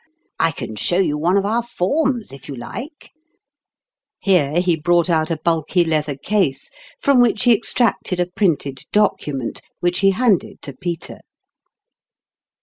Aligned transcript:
I 0.39 0.49
can 0.51 0.77
show 0.77 0.97
you 0.97 1.15
one 1.15 1.37
of 1.37 1.45
our 1.45 1.61
forms 1.61 2.31
if 2.33 2.47
you 2.47 2.55
like?" 2.55 3.11
Here 4.19 4.59
he 4.59 4.75
brought 4.75 5.11
out 5.11 5.29
a 5.29 5.37
bulky 5.37 5.85
leather 5.85 6.15
case, 6.17 6.71
from 6.99 7.21
which 7.21 7.43
he 7.43 7.53
extracted 7.53 8.19
a 8.19 8.25
printed 8.25 8.79
document, 8.91 9.61
which 9.79 9.99
he 9.99 10.09
handed 10.09 10.63
to 10.63 10.73
Peter. 10.73 11.19